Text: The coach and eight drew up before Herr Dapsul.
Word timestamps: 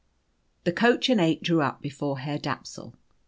The 0.63 0.71
coach 0.71 1.09
and 1.09 1.21
eight 1.21 1.43
drew 1.43 1.61
up 1.61 1.79
before 1.79 2.17
Herr 2.21 2.39
Dapsul. 2.39 2.95